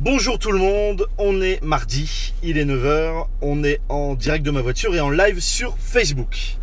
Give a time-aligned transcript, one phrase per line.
[0.00, 4.52] Bonjour tout le monde, on est mardi, il est 9h, on est en direct de
[4.52, 6.56] ma voiture et en live sur Facebook.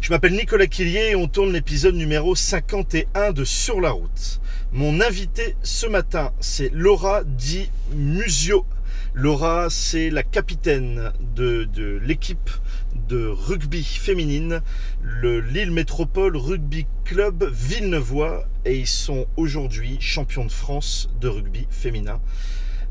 [0.00, 4.40] Je m'appelle Nicolas Quillier et on tourne l'épisode numéro 51 de Sur la route.
[4.70, 8.64] Mon invité ce matin, c'est Laura Di Musio.
[9.14, 11.68] Laura, c'est la capitaine de,
[12.04, 12.50] l'équipe
[13.08, 14.62] de rugby féminine,
[15.02, 21.66] le Lille Métropole Rugby Club Villeneuvois, et ils sont aujourd'hui champions de France de rugby
[21.68, 22.20] féminin.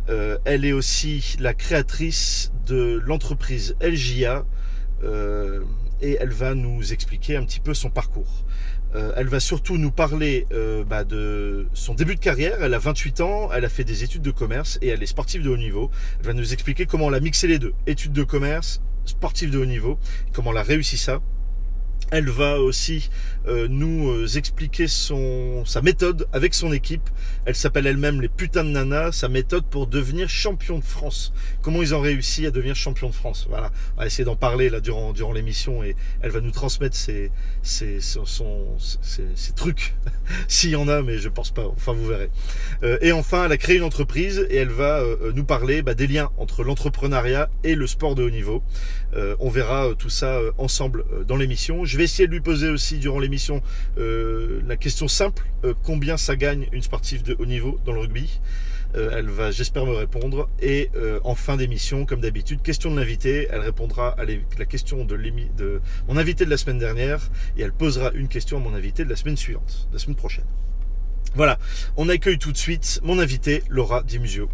[0.09, 4.45] Euh, elle est aussi la créatrice de l'entreprise LJA
[5.03, 5.61] euh,
[6.01, 8.45] et elle va nous expliquer un petit peu son parcours.
[8.95, 10.47] Euh, elle va surtout nous parler
[10.87, 12.57] bah, de son début de carrière.
[12.61, 15.43] Elle a 28 ans, elle a fait des études de commerce et elle est sportive
[15.43, 15.91] de haut niveau.
[16.19, 19.59] Elle va nous expliquer comment elle a mixé les deux, études de commerce, sportive de
[19.59, 19.99] haut niveau,
[20.33, 21.21] comment elle a réussi ça.
[22.11, 23.11] Elle va aussi
[23.47, 27.09] nous euh, expliquer son, sa méthode avec son équipe.
[27.45, 31.33] Elle s'appelle elle-même les putains de nanas, sa méthode pour devenir champion de France.
[31.61, 33.47] Comment ils ont réussi à devenir champion de France.
[33.49, 36.95] Voilà, on va essayer d'en parler là durant, durant l'émission et elle va nous transmettre
[36.95, 37.31] ses,
[37.63, 38.25] ses, son,
[39.01, 39.95] ses- ses trucs,
[40.47, 41.65] s'il y en a, mais je pense pas.
[41.67, 42.29] Enfin, vous verrez.
[42.83, 45.93] Euh, et enfin, elle a créé une entreprise et elle va euh, nous parler bah,
[45.95, 48.61] des liens entre l'entrepreneuriat et le sport de haut niveau.
[49.15, 51.83] Euh, on verra euh, tout ça euh, ensemble euh, dans l'émission.
[51.85, 53.38] Je vais essayer de lui poser aussi durant l'émission
[53.97, 58.01] euh, la question simple euh, combien ça gagne une sportive de haut niveau dans le
[58.01, 58.39] rugby
[58.95, 60.49] Euh, Elle va, j'espère, me répondre.
[60.61, 60.89] Et
[61.23, 63.47] en fin d'émission, comme d'habitude, question de l'invité.
[63.51, 65.15] Elle répondra à la question de,
[65.57, 69.05] de mon invité de la semaine dernière et elle posera une question à mon invité
[69.05, 70.45] de la semaine suivante, de la semaine prochaine.
[71.35, 71.59] Voilà,
[71.97, 74.49] on accueille tout de suite mon invité, Laura Dimusio.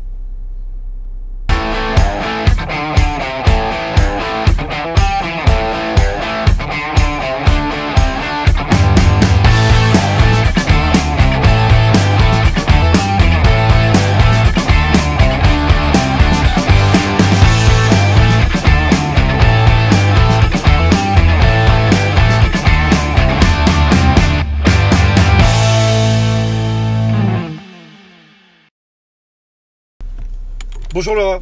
[30.95, 31.41] Bonjour Laura.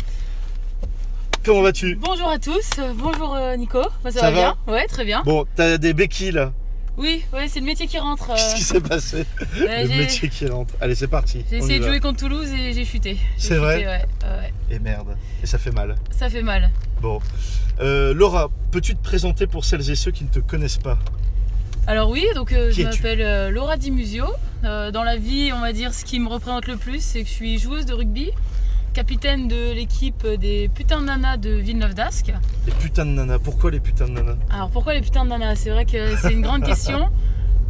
[1.45, 1.93] Comment vas-tu?
[2.01, 4.57] Bonjour à tous, bonjour euh, Nico, Bah, ça, Ça va, bien?
[4.65, 5.21] Ouais, très bien.
[5.25, 6.51] Bon, t'as des béquilles là?
[6.97, 8.31] Oui, ouais, c'est le métier qui rentre.
[8.31, 9.27] euh, Qu'est-ce qui s'est passé?
[9.61, 10.73] Euh, Le métier qui rentre.
[10.81, 11.45] Allez, c'est parti.
[11.51, 13.15] j'ai essayé de jouer contre Toulouse et j'ai chuté.
[13.37, 13.85] C'est vrai?
[13.85, 14.53] ouais, ouais.
[14.71, 15.15] Et merde.
[15.43, 15.97] Et ça fait mal.
[16.09, 16.71] Ça fait mal.
[16.99, 17.19] Bon.
[17.79, 20.97] Euh, Laura, peux-tu te présenter pour celles et ceux qui ne te connaissent pas?
[21.85, 24.25] Alors oui, donc euh, je m'appelle Laura Dimusio.
[24.63, 27.33] Dans la vie, on va dire, ce qui me représente le plus, c'est que je
[27.33, 28.31] suis joueuse de rugby,
[28.93, 32.31] capitaine de l'équipe des putains de nanas de Villeneuve d'Ascq.
[32.65, 33.39] Les putains de nanas.
[33.39, 34.35] Pourquoi les putains de nanas?
[34.51, 35.55] Alors pourquoi les putains de nanas?
[35.55, 37.09] C'est vrai que c'est une grande question.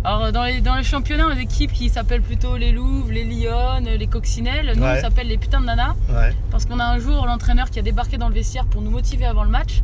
[0.03, 3.12] Alors dans les, dans les championnats, on a des équipes qui s'appellent plutôt les Louves,
[3.12, 4.73] les Lyonnes, les Coccinelles.
[4.75, 4.95] Nous, Ouais.
[4.97, 5.95] on s'appelle les putains de nanas.
[6.09, 6.33] Ouais.
[6.51, 9.25] Parce qu'on a un jour l'entraîneur qui a débarqué dans le vestiaire pour nous motiver
[9.25, 9.81] avant le match.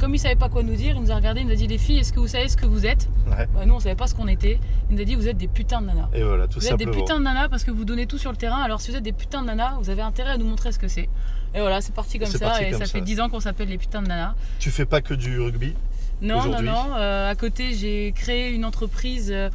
[0.00, 1.66] Comme il savait pas quoi nous dire, il nous a regardé, il nous a dit
[1.66, 3.46] les filles, est-ce que vous savez ce que vous êtes Ouais.
[3.54, 4.58] bah, Nous on savait pas ce qu'on était.
[4.88, 6.08] Il nous a dit vous êtes des putains de nanas.
[6.14, 8.30] Et voilà, tout Vous êtes des putains de nanas parce que vous donnez tout sur
[8.30, 8.62] le terrain.
[8.62, 10.78] Alors si vous êtes des putains de nanas, vous avez intérêt à nous montrer ce
[10.78, 11.08] que c'est.
[11.54, 12.38] Et voilà, c'est parti comme ça.
[12.38, 12.92] parti et comme ça, ça.
[12.92, 14.34] fait 10 ans qu'on s'appelle les putains de nanas.
[14.58, 15.74] Tu fais pas que du rugby
[16.22, 16.94] Non, non, non.
[16.96, 19.50] euh, à côté, j'ai créé une entreprise euh,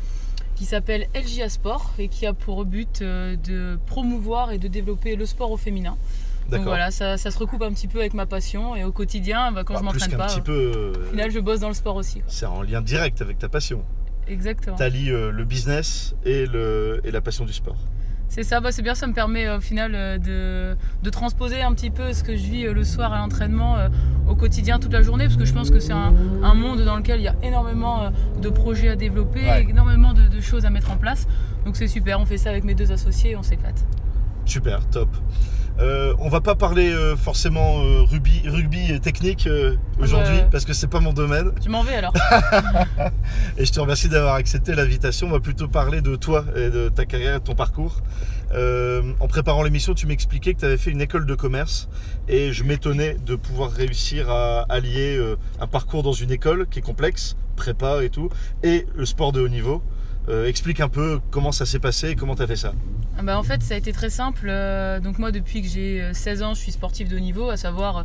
[0.55, 5.15] qui s'appelle LJA Sport et qui a pour but euh, de promouvoir et de développer
[5.15, 5.97] le sport au féminin.
[6.51, 9.51] Donc voilà, ça, ça se recoupe un petit peu avec ma passion et au quotidien,
[9.51, 10.71] bah, quand Bah, je m'entraîne pas, petit euh, peu.
[10.75, 12.21] euh, au final, je bosse dans le sport aussi.
[12.27, 13.83] C'est en lien direct avec ta passion.
[14.27, 14.75] Exactement.
[14.75, 17.77] T'allies euh, le business et, le, et la passion du sport.
[18.27, 21.73] C'est ça, bah, c'est bien, ça me permet euh, au final de, de transposer un
[21.73, 23.77] petit peu ce que je vis le soir à l'entraînement
[24.27, 26.13] au quotidien toute la journée, parce que je pense que c'est un,
[26.43, 29.65] un monde dans lequel il y a énormément de projets à développer, Ouais.
[29.69, 31.27] énormément de, de choses à mettre en place.
[31.65, 33.83] Donc c'est super, on fait ça avec mes deux associés et on s'éclate.
[34.45, 35.09] Super, top.
[35.79, 39.49] Euh, on va pas parler euh, forcément euh, rugby, rugby et technique
[39.99, 41.51] aujourd'hui parce que c'est pas mon domaine.
[41.63, 42.13] Je m'en vais alors.
[43.57, 45.27] Et je te remercie d'avoir accepté l'invitation.
[45.27, 48.01] On va plutôt parler de toi et de ta carrière et de ton parcours.
[48.53, 51.89] En préparant l'émission, tu m'expliquais que tu avais fait une école de commerce
[52.29, 55.21] et je m'étonnais de pouvoir réussir à allier
[55.59, 58.29] un parcours dans une école qui est complexe, prépa et tout,
[58.63, 59.83] et le sport de haut niveau.
[60.27, 62.73] Euh, explique un peu comment ça s'est passé et comment tu as fait ça.
[63.17, 64.47] Ah bah, en fait, ça a été très simple.
[64.49, 67.49] Euh, Donc moi, depuis que j'ai euh, 16 ans, je suis sportif de haut niveau,
[67.49, 68.03] à savoir, euh,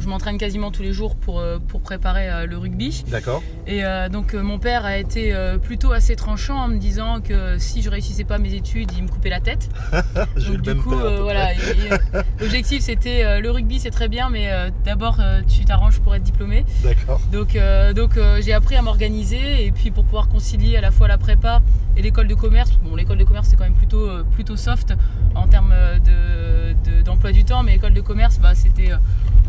[0.00, 3.04] je m'entraîne quasiment tous les jours pour, euh, pour préparer euh, le rugby.
[3.08, 7.58] D'accord Et euh, donc mon père a été plutôt assez tranchant en me disant que
[7.58, 9.68] si je réussissais pas mes études, il me coupait la tête.
[10.36, 11.48] Donc du coup, voilà,
[12.40, 14.50] l'objectif c'était le rugby c'est très bien, mais
[14.84, 15.18] d'abord
[15.48, 16.64] tu t'arranges pour être diplômé.
[16.82, 17.20] D'accord.
[17.32, 17.56] Donc,
[17.94, 21.62] donc j'ai appris à m'organiser et puis pour pouvoir concilier à la fois la prépa
[21.96, 22.72] et l'école de commerce.
[22.82, 24.94] Bon, l'école de commerce c'est quand même plutôt, plutôt soft
[25.34, 25.74] en termes
[26.04, 28.90] de, de- d'emploi emploi du temps, mais école de commerce, bah, c'était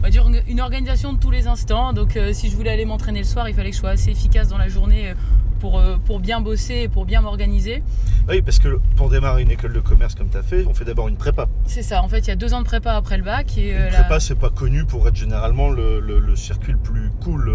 [0.06, 1.92] va dire une organisation de tous les instants.
[1.94, 4.12] Donc euh, si je voulais aller m'entraîner le soir, il fallait que je sois assez
[4.12, 5.14] efficace dans la journée euh,
[5.60, 7.82] pour, euh, pour bien bosser et pour bien m'organiser.
[8.30, 10.86] Oui, parce que pour démarrer une école de commerce comme tu as fait, on fait
[10.86, 11.48] d'abord une prépa.
[11.66, 13.58] C'est ça, en fait, il y a deux ans de prépa après le bac.
[13.58, 16.74] Et, euh, Une la- prépa, c'est pas connu pour être généralement le, le- le circuit
[16.74, 17.52] le plus cool,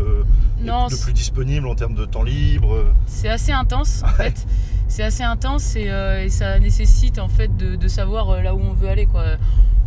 [0.60, 2.84] Non, le plus disponible en termes de temps libre.
[3.06, 4.44] C'est assez intense en fait.
[4.90, 8.60] C'est assez intense et, euh, et ça nécessite en fait de, savoir euh, là où
[8.60, 9.22] on veut aller quoi.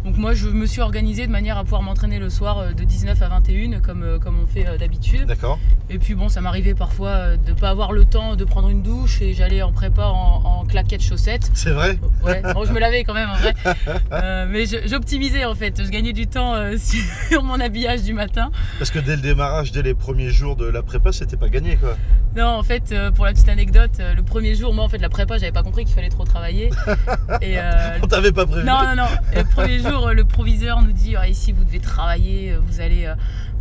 [0.06, 2.86] Donc moi je me suis organisée de manière à pouvoir m'entraîner le soir euh, de
[2.86, 5.26] 19 à 21 comme, comme on fait d'habitude.
[5.26, 5.60] D'accord
[5.94, 8.82] Et puis bon ça m'arrivait parfois euh, de pas avoir le temps de prendre une
[8.82, 11.52] douche et j'allais en prépa en, en claquettes chaussettes.
[11.54, 12.00] C'est vrai?
[12.24, 13.54] Ouais, bon, je me lavais quand même en vrai.
[14.12, 15.84] Euh, mais j'optimisais en fait.
[15.84, 16.78] Je gagnais du temps euh,
[17.30, 18.52] sur mon habillage du matin.
[18.78, 21.78] Parce que dès le démarrage, dès les premiers jours de la prépa, c'était pas gagné
[21.78, 21.98] quoi.
[22.36, 25.10] Non, en fait, euh, pour la petite anecdote, le premier jour, moi, en fait, la
[25.10, 26.72] prépa, j'avais pas compris qu'il fallait trop travailler.
[27.42, 27.58] Et
[28.02, 29.08] On t'avait pas prévu non, non, non.
[29.36, 33.12] Le premier jour, le proviseur nous dit Ah, ici, vous devez travailler, vous allez,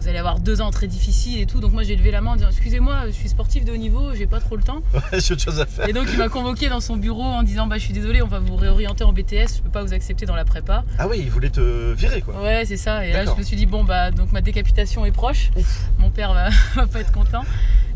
[0.02, 1.60] vous allez avoir deux ans très difficiles et tout.
[1.60, 4.12] Donc moi, j'ai levé la main en disant Excusez-moi, je suis sportif de haut niveau,
[4.14, 4.82] j'ai pas trop le temps.
[5.12, 5.88] Ouais, J'ai autre chose à faire.
[5.88, 8.26] Et donc, il m'a convoqué dans son bureau en disant Bah, je suis désolé, on
[8.26, 10.84] va vous réorienter en BTS, je peux pas vous accepter dans la prépa.
[10.98, 12.42] Ah oui, il voulait te virer quoi.
[12.42, 13.06] Ouais, c'est ça.
[13.06, 15.50] Et là, je me suis dit, bon, bah, donc ma décapitation est proche.
[15.98, 17.44] Mon père va, va pas être content.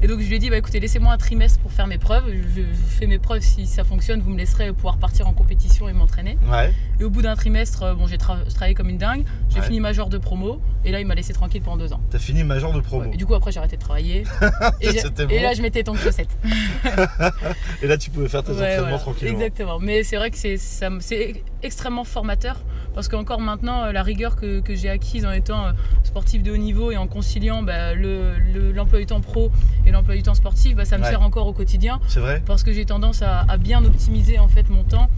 [0.03, 2.25] Et donc, je lui ai dit, bah, écoutez, laissez-moi un trimestre pour faire mes preuves.
[2.29, 3.41] Je, je fais mes preuves.
[3.41, 6.39] Si ça fonctionne, vous me laisserez pouvoir partir en compétition et m'entraîner.
[6.51, 6.73] Ouais.
[7.01, 9.25] Et au bout d'un trimestre, euh, bon, j'ai tra- j'ai travaillé comme une dingue.
[9.51, 9.67] J'ai Ouais.
[9.67, 10.61] fini major de promo.
[10.85, 12.01] Et là, il m'a laissé tranquille pendant deux ans.
[12.11, 13.03] T'as fini major de promo.
[13.05, 13.11] Ouais.
[13.13, 14.23] Et du coup, après, j'ai arrêté de travailler.
[14.81, 16.29] et, là, je mettais ton chaussette.
[17.83, 18.99] Et là, tu pouvais faire tes Ouais, entraînements voilà.
[18.99, 19.35] tranquillement.
[19.35, 19.79] Exactement.
[19.79, 22.57] Mais c'est vrai que c'est c'est extrêmement formateur
[22.95, 25.73] parce qu'encore maintenant, euh, la rigueur que, que j'ai acquise en étant euh,
[26.05, 29.51] sportif de haut niveau et en conciliant bah, le- le- l'emploi du temps pro
[29.87, 32.63] et l'emploi du temps sportif, bah, ça me sert encore au quotidien C'est vrai parce
[32.63, 35.09] que j'ai tendance à, à bien optimiser en fait mon temps.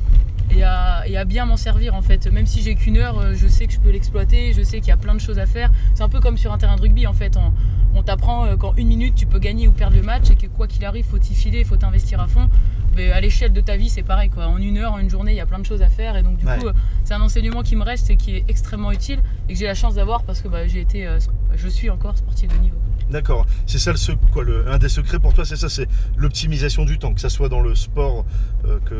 [0.50, 2.26] Et à, et à bien m'en servir en fait.
[2.32, 4.88] Même si j'ai qu'une heure, euh, je sais que je peux l'exploiter, je sais qu'il
[4.88, 5.70] y a plein de choses à faire.
[5.94, 7.36] C'est un peu comme sur un terrain de rugby en fait.
[7.36, 7.52] On,
[7.98, 10.46] on t'apprend euh, qu'en une minute tu peux gagner ou perdre le match et que
[10.46, 12.48] quoi qu'il arrive, faut t'y filer, faut t'investir à fond.
[12.96, 14.46] Mais à l'échelle de ta vie, c'est pareil quoi.
[14.46, 16.22] En une heure, en une journée, il y a plein de choses à faire et
[16.22, 16.56] donc du Ouais.
[16.58, 16.72] coup, euh,
[17.04, 19.74] c'est un enseignement qui me reste et qui est extrêmement utile et que j'ai la
[19.74, 21.06] chance d'avoir parce que bah, j'ai été,
[21.54, 22.76] je suis encore sportif de niveau.
[23.10, 23.46] D'accord.
[23.66, 26.84] C'est ça le, sec- quoi, le- un des secrets pour toi, c'est ça, c'est l'optimisation
[26.84, 28.26] du temps, que ça soit dans le sport,
[28.66, 28.94] euh, que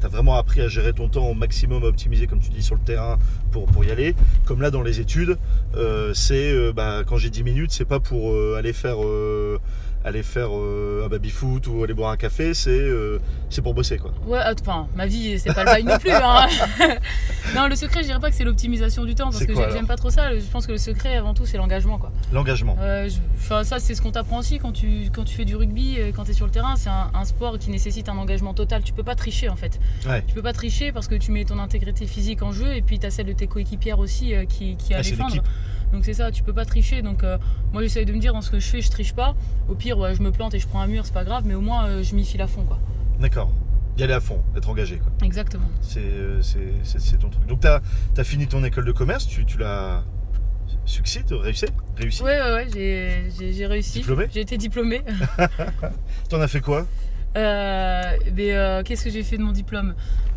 [0.00, 2.62] tu as vraiment appris à gérer ton temps au maximum, à optimiser comme tu dis
[2.62, 3.16] sur le terrain
[3.52, 4.16] pour, y aller.
[4.44, 5.38] Comme là dans les études,
[5.76, 8.96] euh, c'est euh, bah, quand j'ai 10 minutes, c'est pas pour aller faire
[10.08, 13.18] aller faire euh, un baby foot ou aller boire un café, c'est euh,
[13.50, 14.12] c'est pour bosser quoi.
[14.26, 16.10] Ouais, att- enfin, ma vie, c'est pas le bail non plus.
[16.12, 16.46] hein.
[17.54, 19.96] non, le secret, je dirais pas que c'est l'optimisation du temps parce que j'aime pas
[19.96, 20.34] trop ça.
[20.34, 22.10] Je pense que le secret, avant tout, c'est l'engagement quoi.
[22.32, 22.76] L'engagement.
[22.80, 23.08] Euh,
[23.38, 26.24] Enfin, ça, c'est ce qu'on t'apprend aussi quand tu, quand tu fais du rugby, quand
[26.24, 26.74] tu es sur le terrain.
[26.76, 28.82] C'est un, un sport qui nécessite un engagement total.
[28.82, 29.78] Tu peux pas tricher en fait.
[30.06, 30.22] Ouais.
[30.26, 32.98] Tu peux pas tricher parce que tu mets ton intégrité physique en jeu et puis
[32.98, 35.42] tu as celle de tes coéquipières aussi qui, qui a Ah, défendre.
[35.92, 37.02] Donc c'est ça, tu peux pas tricher.
[37.02, 37.38] Donc euh,
[37.72, 39.34] moi j'essaye de me dire dans ce que je fais, je triche pas.
[39.68, 41.54] Au pire, ouais, je me plante et je prends un mur, c'est pas grave, mais
[41.54, 42.78] au moins euh, je m'y file à fond quoi.
[43.20, 43.50] D'accord.
[43.96, 45.10] Y aller à fond, être engagé quoi.
[45.26, 45.68] Exactement.
[45.80, 47.46] C'est euh, c'est- ton truc.
[47.46, 50.04] Donc tu as, fini ton école de commerce, tu, tu l'as
[50.84, 53.98] succès, réussi Réussi Ouais, ouais, ouais, j'ai- réussi.
[53.98, 55.02] Diplômé J'ai été diplômée.
[56.28, 56.86] T'en as fait quoi?
[57.38, 58.02] Euh,
[58.36, 59.94] mais euh, qu'est-ce que j'ai fait de mon diplôme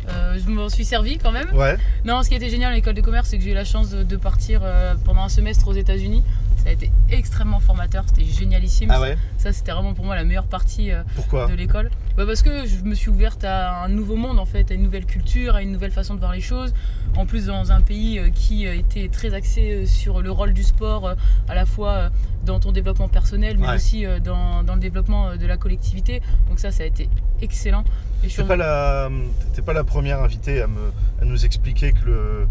[0.08, 1.52] Euh, Je m'en suis servi quand même.
[1.54, 1.76] Ouais.
[2.04, 3.90] Non, ce qui était génial à l'école de commerce, c'est que j'ai eu la chance
[3.90, 4.62] de, de partir
[5.04, 6.22] pendant un semestre aux États-Unis.
[6.62, 8.88] Ça a été extrêmement formateur, c'était génialissime.
[8.92, 11.90] Ah ouais Ça, c'était vraiment pour moi la meilleure partie euh, Pourquoi de l'école.
[12.16, 14.82] Bah, parce que je me suis ouverte à un nouveau monde, en fait, à une
[14.84, 16.72] nouvelle culture, à une nouvelle façon de voir les choses.
[17.16, 20.62] En plus, dans un pays euh, qui euh, était très axé sur le rôle du
[20.62, 21.14] sport,
[21.48, 22.10] à la fois
[22.44, 23.74] dans ton développement personnel, mais Ouais.
[23.74, 26.22] aussi dans, dans le développement de la collectivité.
[26.48, 27.08] Donc ça, ça a été
[27.40, 27.82] excellent.
[28.22, 29.10] Et je suis T'es pas, la,
[29.54, 32.46] t'es pas la première invitée à, me, à nous expliquer que le,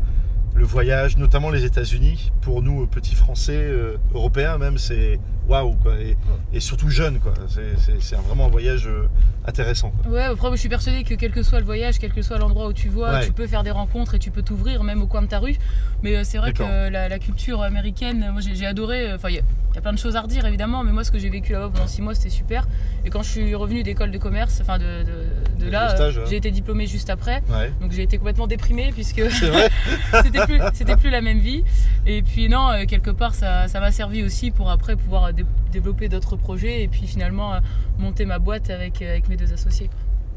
[0.53, 5.95] le voyage, notamment les États-Unis, pour nous, petits Français, euh, Européens même, c'est waouh quoi.
[5.99, 6.15] Et,
[6.53, 7.33] et surtout jeunes quoi.
[7.47, 9.07] C'est, vraiment un voyage euh,
[9.45, 9.91] intéressant.
[10.03, 10.11] quoi.
[10.11, 12.67] Ouais, après, je suis persuadée que quel que soit le voyage, quel que soit l'endroit
[12.67, 13.25] où tu vois, Ouais.
[13.25, 15.55] tu peux faire des rencontres et tu peux t'ouvrir même au coin de ta rue.
[16.03, 19.13] Mais euh, c'est vrai que la, la culture américaine, moi j'ai adoré.
[19.13, 21.05] Enfin, il y, a- il y a plein de choses à redire évidemment, mais moi
[21.05, 22.67] ce que j'ai vécu là-bas pendant six mois, c'était super.
[23.05, 25.95] Et quand je suis revenue d'école de commerce, enfin de, de, de De là,
[26.29, 27.41] j'ai été diplômée juste après.
[27.49, 27.71] Ouais.
[27.81, 29.69] Donc j'ai été complètement déprimée puisque vrai
[30.41, 31.63] c'était plus, c'était plus la même vie.
[32.05, 35.31] Et puis non, euh, quelque part, ça ça m'a servi aussi pour après pouvoir euh,
[35.31, 37.59] dé- développer d'autres projets et puis finalement euh,
[37.99, 39.87] monter ma boîte avec, avec mes deux associés.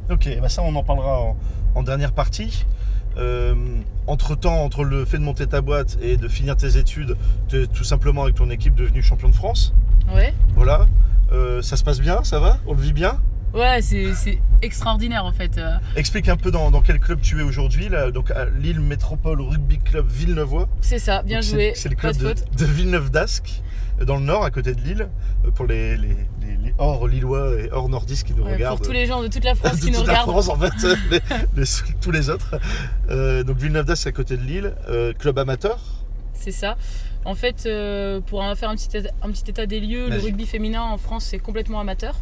[0.08, 0.16] quoi.
[0.16, 1.37] Ok, bah ça on en parlera en,
[1.75, 2.66] en dernière partie.
[4.06, 7.16] entre temps, entre le fait de monter ta boîte et de finir tes études,
[7.49, 9.73] tu es tout simplement avec ton équipe devenu champion de France.
[10.14, 10.34] Ouais.
[10.54, 10.87] Voilà.
[11.32, 12.58] Euh, ça se passe bien, ça va?
[12.66, 13.18] On le vit bien?
[13.54, 15.61] Ouais, c'est c'est extraordinaire en fait.
[15.96, 19.40] Explique un peu dans, dans quel club tu es aujourd'hui, là, donc à Lille Métropole
[19.40, 20.68] Rugby Club Villeneuvois.
[20.80, 21.73] C'est ça, bien Donc, joué.
[21.76, 22.44] C'est le club de de, faute.
[22.58, 23.62] de Villeneuve d'Ascq,
[24.04, 25.08] dans le nord, à côté de Lille,
[25.54, 28.78] pour les, les, les- les hors lillois et hors nordistes qui nous Ouais, regardent.
[28.78, 30.30] pour tous les gens de toute la France de qui nous toute la regardent.
[30.30, 30.99] France en fait,
[31.56, 31.64] les-
[32.00, 32.54] tous les autres.
[33.11, 35.78] Euh, donc Villeneuve d'Ascq à côté de Lille, euh, club amateur.
[36.32, 36.76] C'est ça.
[37.26, 40.46] En fait, euh, pour faire un petit, état, un petit état des lieux, le rugby
[40.46, 42.16] féminin en France c'est complètement amateur.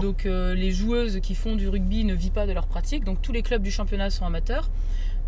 [0.00, 3.04] Donc euh, les joueuses qui font du rugby ne vivent pas de leur pratique.
[3.04, 4.70] Donc tous les clubs du championnat sont amateurs.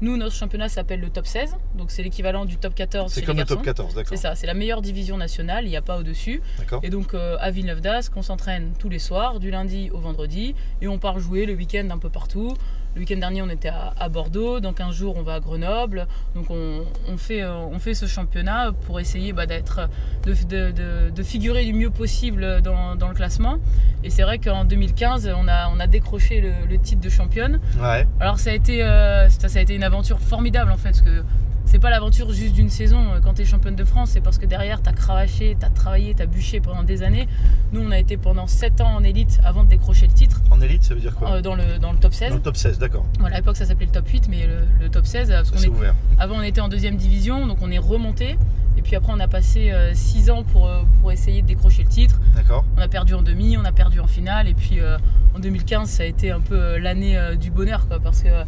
[0.02, 1.56] Nous, notre championnat s'appelle le top 16.
[1.74, 3.82] Donc c'est l'équivalent du top 14 C'est comme les le top garçons.
[3.82, 4.10] 14, d'accord.
[4.10, 6.42] C'est ça, c'est la meilleure division nationale, il n'y a pas au-dessus.
[6.82, 10.54] Et donc euh, à Villeneuve d'Ascq, on s'entraîne tous les soirs, du lundi au vendredi,
[10.82, 12.54] et on part jouer le week-end un peu partout.
[12.96, 16.06] Le week-end dernier, on était à, à Bordeaux, dans 15 jours, on va à Grenoble.
[16.34, 16.80] Donc on,
[17.12, 19.90] on fait, euh, on fait ce championnat pour essayer bah, d'être,
[20.24, 23.58] de, de- de- de figurer du mieux possible dans, dans le classement.
[24.02, 27.60] Et c'est vrai qu'en 2015, on a, on a décroché le, le titre de championne.
[27.78, 28.06] Ouais.
[28.18, 31.02] Alors ça a été, euh, ça, ça a été une aventure formidable en fait, parce
[31.02, 31.22] que
[31.66, 34.38] c'est pas l'aventure juste d'une saison euh, quand tu es championne de France, c'est parce
[34.38, 37.28] que derrière tu as cravaché, tu as travaillé, tu as bûché pendant des années.
[37.72, 40.60] Nous on a été pendant 7 ans en élite avant de décrocher le titre En
[40.60, 42.30] élite, ça veut dire quoi euh, dans, le, dans le top 16.
[42.30, 43.04] Dans le top 16, d'accord.
[43.24, 45.58] À l'époque ça s'appelait le top 8, mais le, le top 16, parce Ça qu'on
[45.58, 45.94] c'est est, ouvert.
[46.18, 48.38] avant on était en deuxième division, donc on est remonté.
[48.86, 51.88] Et puis après on a passé 6 ans pour, euh, pour essayer de décrocher le
[51.88, 52.20] titre.
[52.36, 52.64] D'accord.
[52.76, 54.96] On a perdu en demi, on a perdu en finale, et puis euh,
[55.34, 58.28] en 2015, ça a été un peu euh, l'année euh, du bonheur, quoi, parce que
[58.28, 58.44] euh,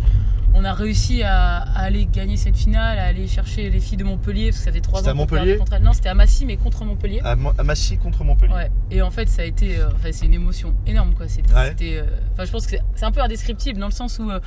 [0.54, 4.04] on a réussi à, à aller gagner cette finale, à aller chercher les filles de
[4.04, 5.26] Montpellier, parce que ça faisait trois ans qu'on
[5.58, 5.82] contre elles.
[5.82, 7.20] Non, c'était à Massy, mais contre Montpellier.
[7.24, 8.54] À, Mo- à Massy contre Montpellier.
[8.54, 8.70] Ouais.
[8.92, 11.26] Et en fait, ça a été, euh, enfin, c'est une émotion énorme, quoi.
[11.26, 11.74] C'était, Ouais.
[11.82, 12.04] euh,
[12.34, 14.38] enfin, je pense que c'est, un peu indescriptible dans le sens où euh,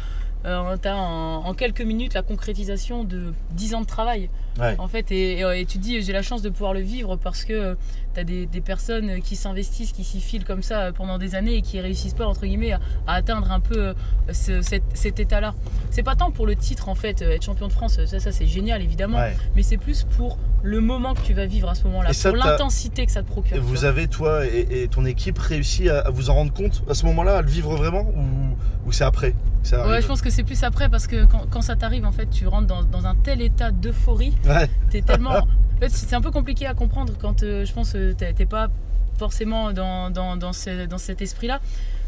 [0.45, 4.29] euh, t'as en, en quelques minutes la concrétisation de 10 ans de travail.
[4.59, 4.75] Ouais.
[4.79, 7.77] En fait, et, tu te dis, j'ai la chance de pouvoir le vivre parce que
[8.13, 11.35] tu as des, des personnes qui s'investissent, qui s'y filent comme ça euh, pendant des
[11.35, 13.93] années et qui réussissent pas, entre guillemets, à, à atteindre un peu euh,
[14.33, 15.53] ce- cet, cet état-là.
[15.89, 18.31] C'est pas tant pour le titre, en fait, euh, être champion de France, ça, ça
[18.33, 19.35] c'est génial, évidemment, Ouais.
[19.55, 23.05] mais c'est plus pour le moment que tu vas vivre à ce moment-là, pour l'intensité
[23.05, 23.55] que ça te procure.
[23.55, 26.83] Et vous avez, toi et, et ton équipe, réussi à, à vous en rendre compte
[26.89, 30.21] à ce moment-là, à le vivre vraiment Ou, ou c'est après ça Ouais, je pense
[30.21, 32.83] que c'est plus après parce que quand, quand ça t'arrive, en fait, tu rentres dans,
[32.83, 34.69] dans un tel état d'euphorie Ouais.
[34.89, 35.31] T'es tellement.
[35.37, 38.45] En fait, c'est un peu compliqué à comprendre quand euh, je pense que t'es t'es
[38.45, 38.69] pas
[39.17, 41.59] forcément dans, dans, dans, ce- dans cet esprit-là.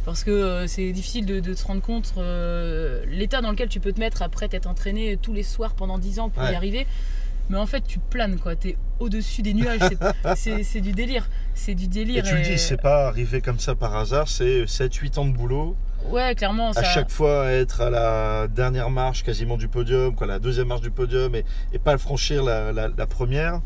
[0.06, 3.80] Parce que euh, c'est difficile de, de se rendre compte euh, l'état dans lequel tu
[3.80, 6.52] peux te mettre après t'être entraîné tous les soirs pendant 10 ans pour Ouais.
[6.52, 6.86] y arriver.
[7.50, 8.56] Mais en fait, tu planes quoi.
[8.56, 9.80] T'es au-dessus des nuages.
[10.36, 11.30] C'est- du délire.
[11.56, 12.24] C'est du Et délire.
[12.24, 15.34] tu le et- dis, c'est pas arrivé comme ça par hasard, c'est 7-8 ans de
[15.34, 15.76] boulot,
[16.10, 16.74] Ouais, clairement.
[16.74, 16.82] Ça...
[16.82, 20.82] à chaque fois être à la dernière marche quasiment du podium, quoi, la deuxième marche
[20.82, 23.62] du podium, et, et pas franchir la, la- la première.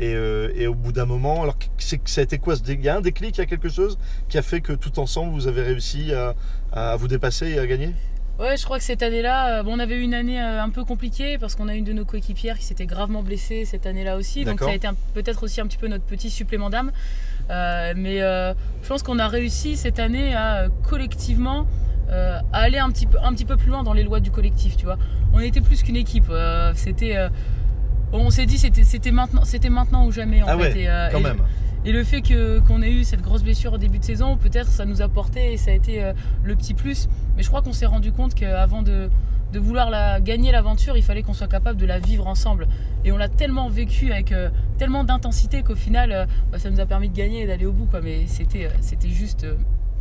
[0.00, 2.80] Et, euh, et au bout d'un moment, alors que- c'est- ça a été quoi Il
[2.84, 5.32] y a un déclic, il y a quelque chose qui a fait que tout ensemble
[5.32, 6.34] vous avez réussi à,
[6.72, 7.90] à vous dépasser et à gagner?
[8.38, 10.70] Ouais, je crois que cette année-là, euh, bon, on avait eu une année euh, un
[10.70, 14.16] peu compliquée parce qu'on a une de nos coéquipières qui s'était gravement blessée cette année-là
[14.16, 14.44] aussi.
[14.44, 16.92] Donc ça a été peut-être aussi un petit peu notre petit supplément d'âme.
[17.50, 21.66] Euh, mais euh, je pense qu'on a réussi cette année à collectivement
[22.10, 24.30] euh, à aller un petit, peu, un petit peu plus loin dans les lois du
[24.30, 24.98] collectif, tu vois.
[25.32, 26.30] On était plus qu'une équipe.
[26.76, 27.16] c'était,
[28.12, 30.74] on s'est dit c'était, c'était maintenant, c'était maintenant ou jamais en Ah fait.
[30.74, 31.42] ouais, Et, Quand et- même.
[31.84, 34.68] Et le fait que, qu'on ait eu cette grosse blessure au début de saison, peut-être
[34.68, 37.08] ça nous a porté et ça a été euh, le petit plus.
[37.36, 39.08] Mais je crois qu'on s'est rendu compte qu'avant de,
[39.52, 42.66] de vouloir la, gagner l'aventure, il fallait qu'on soit capable de la vivre ensemble.
[43.04, 46.80] Et on l'a tellement vécu avec euh, tellement d'intensité qu'au final, euh, bah, ça nous
[46.80, 47.88] a permis de gagner et d'aller au bout.
[48.02, 49.46] Mais c'était, c'était juste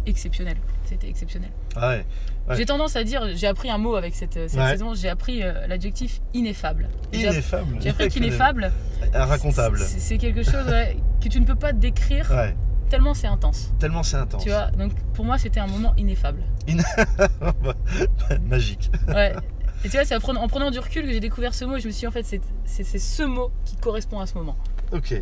[0.05, 0.57] exceptionnel.
[0.84, 1.51] C'était exceptionnel.
[1.79, 2.05] Ah ouais.
[2.50, 2.55] Ouais.
[2.55, 4.72] J'ai tendance à dire, j'ai appris un mot avec cette, cette Ouais.
[4.72, 6.88] saison, j'ai appris euh, l'adjectif ineffable.
[7.12, 7.77] Ineffable.
[7.81, 8.72] J'ai appris qu'ineffable,
[9.13, 9.79] Inracontable.
[9.79, 10.65] c'est c'est quelque chose
[11.22, 12.31] que tu ne peux pas décrire
[12.89, 13.74] tellement c'est intense.
[13.79, 14.43] Tellement c'est intense.
[14.43, 16.41] Tu vois, donc pour moi c'était un moment ineffable.
[18.48, 18.91] Magique.
[19.10, 19.34] Ouais.
[19.86, 21.75] Et tu vois, c'est en prenant, en prenant du recul que j'ai découvert ce mot
[21.77, 22.25] et je me suis dit en fait
[22.65, 24.55] c'est ce mot qui correspond à ce moment.
[24.91, 25.22] Ok.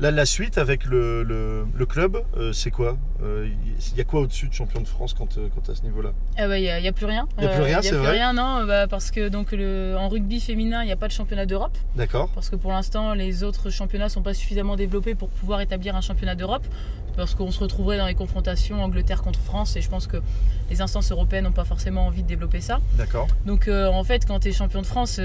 [0.00, 4.20] Là, la suite avec le, le, le club, euh, c'est quoi Il y a quoi
[4.20, 6.10] au-dessus de champion de France quand, euh, quand à ce niveau-là?
[6.36, 7.28] Bah il n'y a, y a plus rien.
[7.40, 8.12] Y a plus rien, y a c'est plus vrai?
[8.12, 11.12] rien, non, bah, parce que donc le, en rugby féminin il n'y a pas de
[11.12, 11.76] championnat d'Europe.
[11.94, 12.28] D'accord.
[12.34, 16.00] Parce que pour l'instant les autres championnats sont pas suffisamment développés pour pouvoir établir un
[16.00, 16.66] championnat d'Europe.
[17.16, 20.16] Parce qu'on se retrouverait dans les confrontations Angleterre contre France et je pense que
[20.68, 22.80] les instances européennes n'ont pas forcément envie de développer ça.
[22.94, 23.28] D'accord.
[23.46, 25.20] Donc euh, en fait, quand tu es champion de France,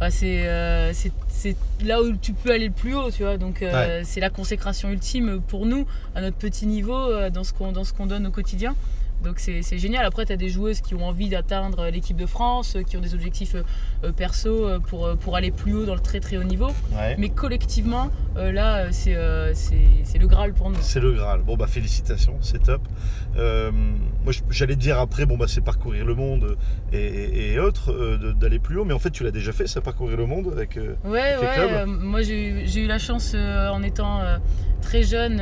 [0.00, 3.36] bah, c'est euh, c'est- c'est là où tu peux aller le plus haut, tu vois.
[3.36, 7.52] Donc euh, c'est la consécration ultime pour nous, à notre petit niveau, euh, dans ce
[7.52, 8.74] qu'on dans ce qu'on donne au quotidien.
[9.24, 10.04] Donc c'est génial.
[10.04, 13.00] Après, tu as des joueuses qui ont envie d'atteindre l'équipe de France, euh, qui ont
[13.00, 13.62] des objectifs euh,
[14.04, 16.68] euh, perso pour, pour aller plus haut dans le très très haut niveau.
[16.92, 17.16] Ouais.
[17.18, 20.76] Mais collectivement, là, c'est le Graal pour nous.
[20.80, 21.40] C'est le Graal.
[21.42, 22.82] Bon bah félicitations, c'est top.
[23.36, 23.70] Euh,
[24.24, 26.56] moi j'allais dire après, bon bah c'est parcourir le monde
[26.92, 27.92] et, et- et autres,
[28.38, 30.78] d'aller plus haut, mais en fait tu l'as déjà fait, ça parcourir le monde avec.
[31.04, 31.58] Ouais, Avec ouais.
[31.58, 34.20] euh, moi, j'ai eu- la chance, euh, en étant
[34.82, 35.38] très jeune,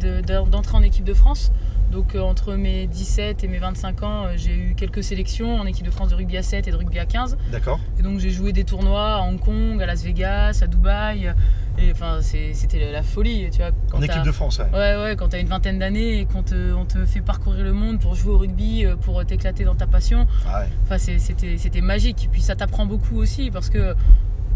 [0.00, 1.50] de- d'en- d'entrer en équipe de France.
[1.92, 5.66] Donc, euh, entre mes 17 et mes 25 ans, euh, j'ai eu quelques sélections en
[5.66, 7.36] équipe de France de rugby à 7 et de rugby à 15.
[7.52, 7.78] D'accord.
[7.98, 11.34] Et donc, j'ai joué des tournois à Hong Kong, à Las Vegas, à Dubaï.
[11.78, 13.70] Et enfin, c'était la, folie, tu vois.
[13.90, 14.66] quand En équipe de France, ouais.
[14.78, 17.72] Ouais, ouais, quand t'as une vingtaine d'années et qu'on te, on te fait parcourir le
[17.72, 20.66] monde pour jouer au rugby, euh, pour t'éclater dans ta passion, Ah ouais.
[20.84, 22.28] Enfin, c'est- c'était c'était magique.
[22.32, 23.94] Puis ça t'apprend beaucoup aussi parce que,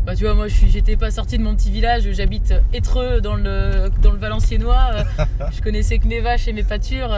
[0.06, 2.08] bah, tu vois, moi, j'étais pas sortie de mon petit village.
[2.12, 5.04] J'habite Étreux dans le, dans le Valenciennois.
[5.52, 7.12] Je connaissais que mes vaches et mes pâtures.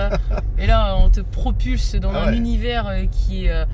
[0.58, 3.64] et là, on te propulse dans Ah un univers euh, qui est, euh,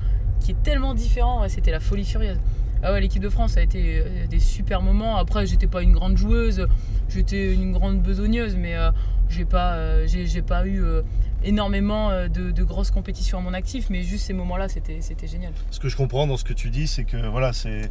[0.41, 1.47] qui est tellement différent.
[1.47, 2.37] C'était la folie furieuse.
[2.83, 5.17] Ah ouais, l'équipe de France ça a été euh, des super moments.
[5.17, 6.67] Après, j'étais pas une grande joueuse,
[7.09, 8.91] j'étais une grande besogneuse, mais euh,
[9.27, 11.01] j'ai pas, euh, j'ai j'ai pas eu euh,
[11.43, 15.51] énormément de, de grosses compétitions à mon actif, mais juste ces moments-là, c'était c'était génial.
[15.71, 17.89] Ce que je comprends dans ce que tu dis, c'est que voilà, c'est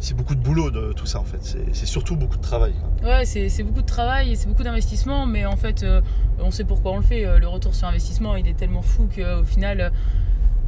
[0.00, 1.56] c'est beaucoup de boulot de tout ça en fait.
[1.72, 2.74] C'est surtout beaucoup de travail.
[3.04, 6.00] Ouais, c'est beaucoup de travail et c'est beaucoup d'investissement, mais en fait, euh,
[6.40, 7.24] on sait pourquoi on le fait.
[7.26, 9.80] Euh, Le retour sur investissement, il est tellement fou qu'au final,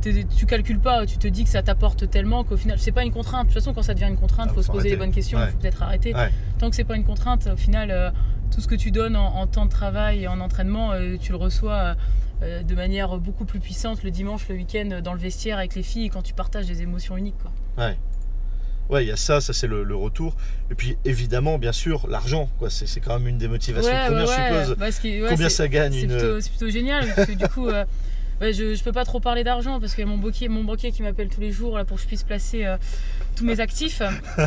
[0.06, 3.04] euh, tu calcules pas, tu te dis que ça t'apporte tellement qu'au final, c'est pas
[3.04, 3.48] une contrainte.
[3.48, 5.12] De toute façon, quand ça devient une contrainte, Ah, il faut se poser les bonnes
[5.12, 5.50] questions, il Ouais.
[5.50, 6.14] faut peut-être arrêter.
[6.14, 6.30] Ouais.
[6.58, 8.10] Tant que c'est pas une contrainte, au final, euh,
[8.50, 11.32] tout ce que tu donnes en, en temps de travail et en entraînement, euh, tu
[11.32, 11.72] le reçois.
[11.74, 11.94] euh,
[12.42, 15.84] euh, de manière beaucoup plus puissante le dimanche, le week-end, dans le vestiaire avec les
[15.84, 17.36] filles, quand tu partages des émotions uniques.
[17.40, 17.52] Quoi.
[17.86, 17.96] Ouais.
[18.90, 20.36] Ouais, il y a ça, ça c'est le, le retour.
[20.70, 22.70] Et puis évidemment, bien sûr, l'argent, quoi.
[22.70, 24.76] C'est c'est quand même une des motivations premières, je suppose.
[24.76, 26.10] Bah, ouais, Combien ça gagne C'est une.
[26.10, 27.84] plutôt, c'est plutôt génial parce que du coup, euh,
[28.40, 31.28] ouais, je, je peux pas trop parler d'argent parce mon banquier, mon banquier qui m'appelle
[31.28, 32.76] tous les jours là, pour que je puisse placer euh,
[33.34, 34.00] tous mes actifs.
[34.00, 34.46] Ouais,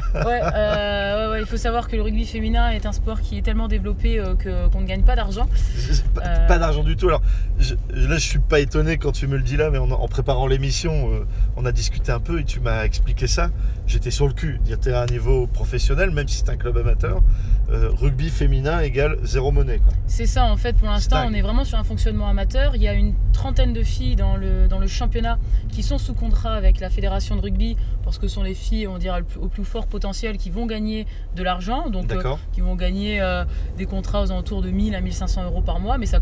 [0.53, 3.41] euh, ouais, ouais, il faut savoir que le rugby féminin est un sport qui est
[3.41, 5.47] tellement développé euh, que, qu'on ne gagne pas d'argent.
[6.15, 6.47] Pas, Euh.
[6.47, 7.07] pas d'argent du tout.
[7.09, 7.21] Alors
[7.59, 10.07] je- là, je suis pas étonné quand tu me le dis là, mais en, en
[10.07, 11.09] préparant l'émission,
[11.55, 13.49] on a discuté un peu et tu m'as expliqué ça.
[13.85, 14.59] J'étais sur le cul.
[14.63, 17.21] Dire t'es à un niveau professionnel, même si c'est un club amateur,
[17.69, 19.79] rugby féminin égale zéro monnaie.
[19.79, 19.93] Quoi.
[20.07, 22.75] C'est ça en fait pour l'instant on est vraiment sur un fonctionnement amateur.
[22.75, 25.37] Il y a une trentaine de filles dans le, dans le championnat
[25.69, 28.76] qui sont sous contrat avec la fédération de rugby parce que ce sont les filles
[28.85, 31.89] on dirait au plus fort potentiel qui vont gagner de l'argent.
[31.89, 33.45] Donc euh, qui vont gagner euh,
[33.77, 36.19] des contrats aux alentours de 1000 à 1500 euros par mois, mais ça,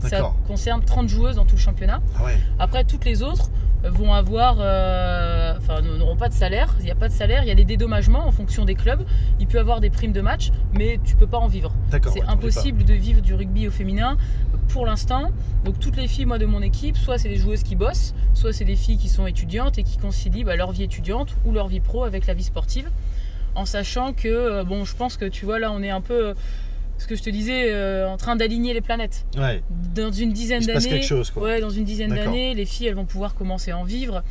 [0.00, 2.02] ça concerne 30 joueuses dans tout le championnat.
[2.18, 2.38] Ah ouais.
[2.58, 3.50] Après, toutes les autres
[3.88, 6.74] vont avoir, euh, enfin, n'auront pas de salaire.
[6.78, 9.04] Il n'y a pas de salaire, il y a des dédommagements en fonction des clubs.
[9.40, 11.72] Il peut y avoir des primes de match, mais tu peux pas en vivre.
[11.90, 14.16] C'est ouais, impossible de vivre du rugby au féminin
[14.68, 15.30] pour l'instant.
[15.64, 18.52] Donc toutes les filles moi de mon équipe, soit c'est des joueuses qui bossent, soit
[18.52, 21.68] c'est des filles qui sont étudiantes et qui concilient bah, leur vie étudiante ou leur
[21.68, 22.90] vie pro avec la vie sportive,
[23.54, 26.28] en sachant que euh, bon, je pense que tu vois là on est un peu
[26.28, 26.34] euh,
[26.98, 29.26] ce que je te disais euh, en train d'aligner les planètes.
[29.36, 29.62] Ouais.
[29.94, 31.00] Dans une dizaine d'années,
[31.36, 34.22] ouais, dans une dizaine d'années, les filles elles vont pouvoir commencer à en vivre.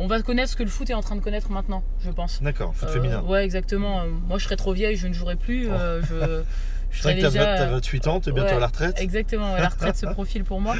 [0.00, 2.42] On va connaître ce que le foot est en train de connaître maintenant, je pense.
[2.42, 2.74] D'accord.
[2.74, 3.22] Foot Euh, féminin.
[3.28, 4.02] Ouais, exactement.
[4.28, 5.70] Moi, je serais trop vieille, je ne jouerais plus.
[5.70, 6.42] euh, je,
[6.94, 7.56] je vrai que t'as déjà.
[7.56, 9.00] t'as 28 ans, t'es bientôt ouais, à la retraite.
[9.00, 10.76] Exactement, ouais, la retraite se profile pour moi.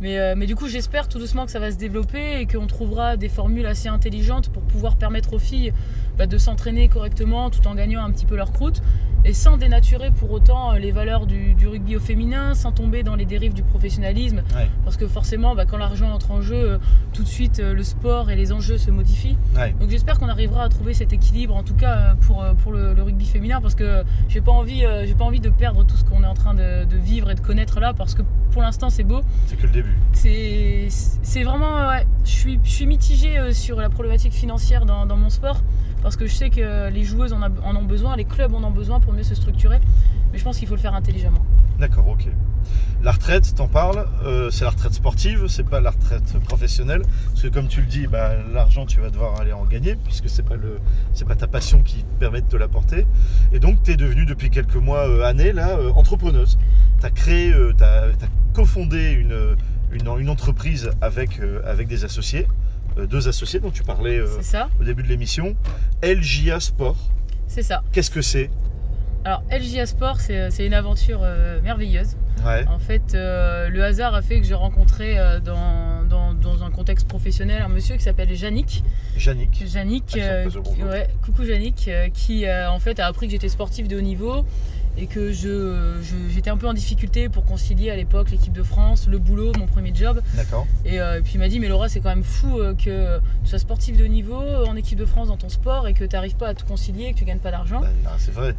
[0.00, 2.66] Mais, euh, mais du coup, j'espère tout doucement que ça va se développer et qu'on
[2.66, 5.72] trouvera des formules assez intelligentes pour pouvoir permettre aux filles
[6.18, 8.82] bah, de s'entraîner correctement tout en gagnant un petit peu leur croûte
[9.24, 13.04] et sans dénaturer pour autant euh, les valeurs du, du rugby au féminin, sans tomber
[13.04, 14.42] dans les dérives du professionnalisme.
[14.56, 14.68] Ouais.
[14.84, 16.78] Parce que forcément, bah, quand l'argent entre en jeu, euh,
[17.12, 19.36] tout de suite, euh, le sport et les enjeux se modifient.
[19.56, 19.76] Ouais.
[19.78, 23.02] Donc j'espère qu'on arrivera à trouver cet équilibre, en tout cas pour, pour le, le
[23.02, 26.24] rugby féminin, parce que j'ai pas envie, j'ai pas envie de perdre tout ce qu'on
[26.24, 29.04] est en train de, de vivre et de connaître là, parce que pour l'instant c'est
[29.04, 29.20] beau.
[29.46, 29.96] C'est que le début.
[30.12, 35.16] C'est, c'est vraiment, ouais, je suis, je suis mitigée sur la problématique financière dans, dans
[35.16, 35.62] mon sport,
[36.02, 39.00] parce que je sais que les joueuses en, ont besoin, les clubs en ont besoin
[39.00, 39.80] pour mieux se structurer,
[40.32, 41.44] mais je pense qu'il faut le faire intelligemment.
[41.78, 42.28] D'accord, ok.
[43.02, 47.02] La retraite, t'en parles, euh, c'est la retraite sportive, c'est pas la retraite professionnelle.
[47.30, 50.28] Parce que comme tu le dis, bah, l'argent tu vas devoir aller en gagner, puisque
[50.28, 50.54] c'est pas
[51.26, 53.06] pas ta passion qui te permet de te l'apporter.
[53.52, 56.58] Et donc tu es devenue depuis quelques mois, euh, années là, euh, entrepreneuse.
[57.00, 58.12] Tu as créé, euh, tu as,
[58.54, 61.40] cofondé une, entreprise avec,
[61.88, 62.46] des associés,
[63.08, 65.54] deux associés dont tu parlais euh, ça, au début de l'émission.
[66.02, 66.96] LJA Sport,
[67.48, 67.82] c'est ça.
[67.92, 68.50] qu'est-ce que c'est?
[69.24, 72.16] Alors LJA Sport, c'est, c'est une aventure euh, merveilleuse.
[72.44, 76.64] Ouais, En fait, euh, le hasard a fait que j'ai rencontré euh, dans, dans, dans
[76.64, 78.82] un contexte professionnel un monsieur qui s'appelle Yannick.
[79.16, 79.60] Yannick.
[79.72, 80.48] Yannick, euh,
[80.90, 84.00] ouais, coucou Yannick, euh, qui euh, en fait a appris que j'étais sportif de haut
[84.00, 84.44] niveau
[84.98, 88.62] et que je, je- j'étais un peu en difficulté pour concilier à l'époque l'équipe de
[88.62, 90.20] France, le boulot, mon premier job.
[90.34, 90.66] D'accord.
[90.84, 93.18] Et, euh, et puis il m'a dit mais Laura c'est quand même fou euh, que
[93.42, 96.04] tu sois sportif de niveau euh, en équipe de France dans ton sport et que
[96.04, 97.80] tu n'arrives pas à tout concilier, que tu gagnes pas d'argent.
[97.80, 98.54] Bah, ah, c'est vrai.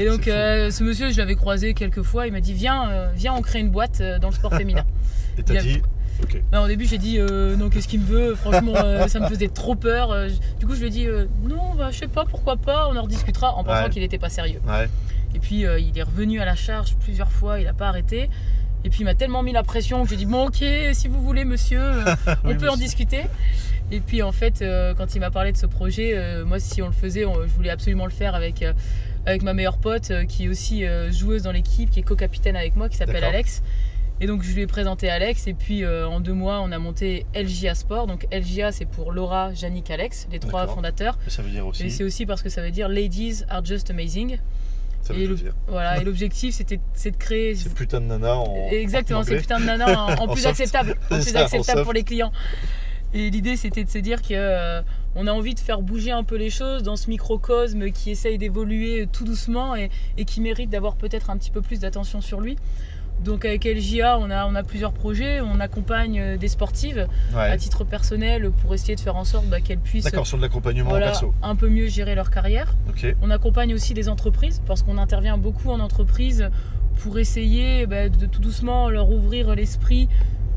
[0.00, 3.12] Et donc euh, ce monsieur je l'avais croisé quelques fois, il m'a dit viens, euh,
[3.14, 4.84] viens on crée une boîte euh, dans le sport féminin.
[5.38, 5.82] Et t'as dit,
[6.22, 6.40] ok.
[6.50, 9.28] Ben, au début j'ai dit euh, non qu'est-ce qu'il me veut, franchement euh, ça me
[9.28, 10.10] faisait trop peur.
[10.10, 12.88] Euh, du coup je lui ai dit euh, non bah, je sais pas pourquoi pas,
[12.90, 13.90] on en rediscutera en pensant Ouais.
[13.90, 14.60] qu'il n'était pas sérieux.
[14.66, 14.88] Ouais.
[15.36, 18.28] Et puis euh, il est revenu à la charge plusieurs fois, il n'a pas arrêté.
[18.84, 21.22] Et puis il m'a tellement mis la pression que j'ai dit bon ok si vous
[21.22, 22.04] voulez monsieur, euh,
[22.44, 23.22] on Oui, peut en discuter.
[23.92, 26.86] Et puis en fait euh, quand il m'a parlé de ce projet, moi si on
[26.86, 28.64] le faisait, on- je voulais absolument le faire avec,
[29.26, 32.88] avec ma meilleure pote qui est aussi joueuse dans l'équipe, qui est co-capitaine avec moi,
[32.88, 33.22] qui s'appelle.
[33.24, 33.62] Alex.
[34.18, 36.78] Et donc je lui ai présenté Alex et puis euh, en deux mois on a
[36.78, 38.06] monté LJA Sport.
[38.06, 41.18] Donc LJA c'est pour Laura, Yannick, Alex, les trois fondateurs.
[41.28, 41.90] Ça veut dire Et aussi.
[41.90, 44.38] c'est aussi parce que ça veut dire Ladies are just amazing.
[45.06, 45.52] Ça et dire.
[45.68, 48.68] Voilà, et l'objectif c'était c'est de créer C'est putain de nana en.
[48.70, 49.40] Exactement, en c'est anglais.
[49.40, 50.60] putain de nana en, en En plus soft.
[50.60, 52.32] acceptable, en plus ça, acceptable pour les clients.
[53.14, 54.82] Et l'idée c'était de se dire que euh,
[55.14, 58.36] on a envie de faire bouger un peu les choses dans ce microcosme qui essaye
[58.36, 62.40] d'évoluer tout doucement et, et qui mérite d'avoir peut-être un petit peu plus d'attention sur
[62.40, 62.56] lui.
[63.24, 67.56] Donc avec LJA, on a, on a plusieurs projets, on accompagne euh, des sportives à
[67.56, 70.90] titre personnel pour essayer de faire en sorte bah, qu'elles puissent D'accord, sur de l'accompagnement
[70.90, 71.34] voilà, perso.
[71.42, 72.74] un peu mieux gérer leur carrière.
[73.22, 76.50] On accompagne aussi des entreprises parce qu'on intervient beaucoup en entreprise
[76.98, 80.08] pour essayer bah, de tout doucement leur ouvrir l'esprit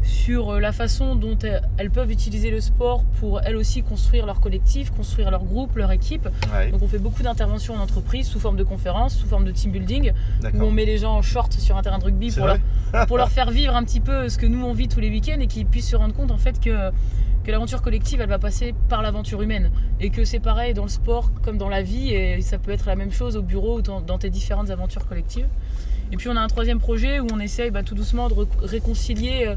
[0.02, 1.38] sur euh, la façon dont
[1.80, 5.92] elles- peuvent utiliser le sport pour elles aussi construire leur collectif, construire leur groupe, leur
[5.92, 6.28] équipe.
[6.54, 6.70] Ouais.
[6.72, 9.72] Donc on fait beaucoup d'interventions en entreprise sous forme de conférences, sous forme de team
[9.72, 10.12] building,
[10.54, 12.58] où on met les gens en short sur un terrain de rugby pour leur,
[12.94, 15.10] vrai pour leur faire vivre un petit peu ce que nous on vit tous les
[15.10, 16.92] week-ends et qu'ils puissent se rendre compte en fait que,
[17.44, 20.89] que l'aventure collective elle va passer par l'aventure humaine et que c'est pareil dans le
[20.89, 23.82] sport comme dans la vie et ça peut être la même chose au bureau ou
[23.82, 25.48] dans, dans tes différentes aventures collectives.
[26.12, 28.48] Et puis on a un troisième projet où on essaye bah, tout doucement de ré-
[28.63, 29.56] réconcilier, euh,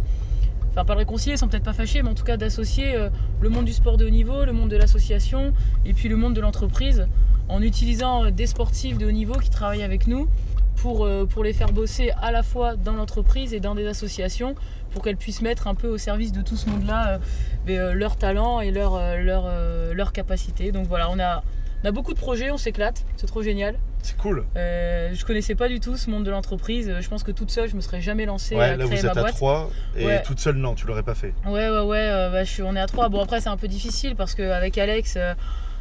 [0.72, 3.48] enfin pas de réconcilier sans peut-être pas fâcher, mais en tout cas d'associer euh, le
[3.48, 5.52] monde du sport de haut niveau, le monde de l'association
[5.84, 7.06] et puis le monde de l'entreprise
[7.48, 10.28] en utilisant euh, des sportifs de haut niveau qui travaillent avec nous
[10.76, 14.54] pour, euh, pour les faire bosser à la fois dans l'entreprise et dans des associations
[14.90, 17.18] pour qu'elles puissent mettre un peu au service de tout ce monde-là euh,
[17.66, 20.72] mais, euh, leur talent et leur, euh, leur, euh, leur capacité.
[20.72, 21.42] Donc voilà, on a,
[21.84, 23.74] on a beaucoup de projets, on s'éclate, c'est trop génial.
[24.02, 24.44] C'est cool.
[24.56, 26.88] Euh, je connaissais pas du tout ce monde de l'entreprise.
[26.88, 28.96] Euh, Je pense que toute seule, je me serais jamais lancée Ouais, à là créer
[28.98, 29.34] vous ma êtes à boîte.
[29.34, 30.22] trois et Ouais.
[30.22, 31.32] toute seule, non, tu l'aurais pas fait.
[31.46, 33.08] Ouais, ouais, ouais, euh, bah, je suis, on est à trois.
[33.08, 35.16] Bon, après, c'est un peu difficile parce qu'avec Alex,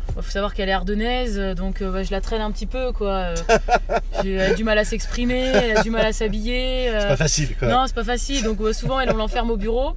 [0.09, 2.65] il faut savoir qu'elle est ardennaise, euh, donc euh, bah, je la traîne un petit
[2.67, 3.11] peu, quoi.
[3.13, 3.35] Euh,
[4.23, 6.89] elle a du mal à s'exprimer, elle a du mal à s'habiller.
[6.89, 7.67] euh, C'est pas facile, quoi.
[7.69, 8.43] non, c'est pas facile.
[8.43, 9.95] Donc euh, souvent, elle, on l'enferme au bureau.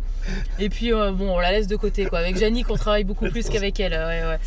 [0.58, 2.20] Et puis, euh, bon, on la laisse de côté, quoi.
[2.20, 3.92] Avec Jannick, on travaille beaucoup plus qu'avec elle.
[3.94, 4.38] euh, ouais, ouais.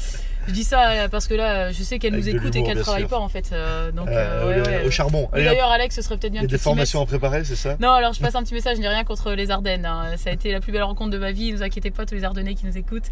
[0.47, 3.01] Je dis ça euh, parce que là, je sais qu'elle nous écoute et qu'elle travaille
[3.01, 3.09] sûr.
[3.09, 3.49] pas, en fait.
[3.51, 4.85] euh, donc, Euh, ouais, au- ouais.
[4.85, 5.29] Au charbon.
[5.33, 7.75] D'ailleurs, Alex, ce serait peut-être bien Il y a des formations à préparer, c'est ça?
[7.79, 9.85] Non, alors je passe un petit message, je n'ai rien contre les Ardennes.
[9.85, 10.15] hein.
[10.17, 12.15] Ça a été la plus belle rencontre de ma vie, ne vous inquiétez pas, tous
[12.15, 13.11] les Ardennais qui nous écoutent.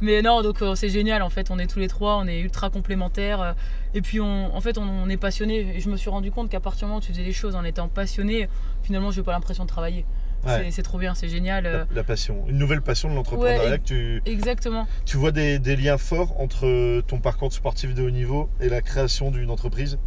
[0.00, 2.70] Mais non, donc c'est génial, en fait, on est tous les trois, on est ultra
[2.70, 3.54] complémentaires.
[3.94, 5.74] Et puis, on, en fait, on, on est passionnés.
[5.76, 7.56] Et je me suis rendu compte qu'à partir du moment où tu faisais les choses
[7.56, 8.48] en étant passionné,
[8.82, 10.04] finalement, je n'ai pas l'impression de travailler.
[10.44, 10.70] Ouais.
[10.70, 11.66] C'est- trop bien, c'est génial.
[11.66, 12.44] euh, La, la passion.
[12.48, 14.86] Une nouvelle passion de l'entrepreneuriat Ouais, que tu, Exactement.
[15.04, 18.68] tu vois des, des liens forts entre ton parcours de sportif de haut niveau et
[18.68, 19.98] la création d'une entreprise?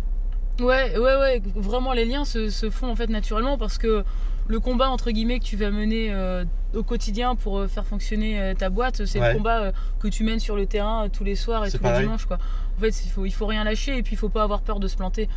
[0.59, 4.03] Ouais, ouais, ouais, vraiment les liens se, se font en fait naturellement parce que
[4.47, 8.41] le combat entre guillemets que tu vas mener euh, au quotidien pour euh, faire fonctionner
[8.41, 9.31] euh, ta boîte, c'est Ouais.
[9.31, 11.99] le combat que tu mènes sur le terrain tous les soirs et tous pareil.
[11.99, 12.39] les dimanches quoi.
[12.77, 14.79] En fait, il faut, il faut rien lâcher et puis il faut pas avoir peur
[14.81, 15.29] de se planter.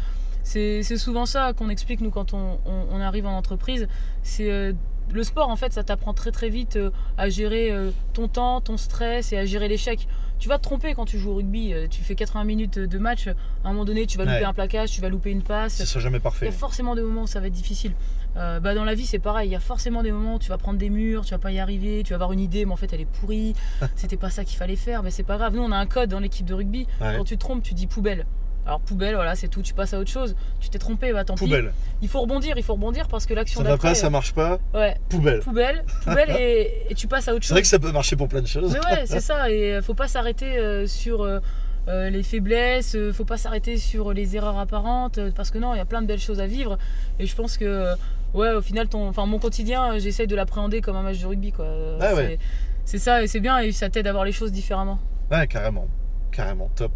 [0.44, 3.88] C'est souvent ça qu'on explique nous quand on, on- on arrive en entreprise.
[4.22, 4.72] C'est euh,
[5.12, 8.60] le sport en fait, ça t'apprend très très vite euh, à gérer euh, ton temps,
[8.60, 10.06] ton stress et à gérer l'échec.
[10.38, 11.72] Tu vas te tromper quand tu joues au rugby.
[11.88, 13.28] Tu fais 80 minutes de match.
[13.28, 14.44] À un moment donné, tu vas louper Ouais.
[14.44, 15.74] un plaquage, tu vas louper une passe.
[15.76, 16.48] Ce sera jamais Il y parfait.
[16.48, 17.92] a forcément des moments où ça va être difficile.
[18.36, 19.48] Euh, bah dans la vie, c'est pareil.
[19.50, 21.52] Il y a forcément des moments où tu vas prendre des murs, tu vas pas
[21.52, 23.54] y arriver, tu vas avoir une idée, mais en fait, elle est pourrie.
[23.94, 25.54] C'était pas ça qu'il fallait faire, mais c'est pas grave.
[25.54, 26.88] Nous, on a un code dans l'équipe de rugby.
[27.00, 27.14] Ouais.
[27.18, 28.26] Quand tu te trompes, tu dis poubelle.
[28.64, 29.60] Alors poubelle, voilà, c'est tout.
[29.62, 30.36] Tu passes à autre chose.
[30.60, 31.44] Tu t'es trompé, bah tant pis.
[31.44, 31.72] Poubelle.
[32.00, 33.88] Il faut rebondir, il faut rebondir parce que l'action Ça va d'après.
[33.88, 34.58] pas, ça marche pas.
[34.74, 35.40] euh, Ouais, Poubelle.
[35.40, 37.54] poubelle, poubelle et, et tu passes à autre C'est chose.
[37.56, 38.72] vrai que ça peut marcher pour plein de choses.
[38.72, 39.50] Mais ouais, c'est ça.
[39.50, 41.40] Et euh, faut pas s'arrêter euh, sur euh,
[41.88, 45.84] les faiblesses, faut pas s'arrêter sur les erreurs apparentes, parce que non, il y a
[45.84, 46.78] plein de belles choses à vivre.
[47.18, 47.94] Et je pense que,
[48.34, 51.50] ouais, au final, ton, enfin, mon quotidien, j'essaye de l'appréhender comme un match de rugby,
[51.50, 51.66] quoi.
[52.00, 52.38] Ah c'est, ouais.
[52.84, 55.00] c'est ça, et c'est bien, et ça t'aide à voir les choses différemment.
[55.32, 55.88] Ouais, carrément.
[56.30, 56.92] Carrément, top.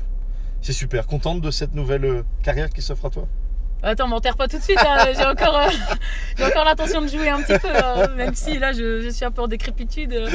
[0.66, 1.06] C'est super.
[1.06, 3.28] Contente de cette nouvelle euh, carrière qui s'offre à toi?
[3.84, 4.80] Attends, m'enterre pas tout de suite.
[4.84, 5.04] hein.
[5.16, 5.68] J'ai encore, euh,
[6.36, 9.24] j'ai encore l'intention de jouer un petit peu, euh, même si là, je, je suis
[9.24, 10.12] un peu en décrépitude.
[10.12, 10.28] euh.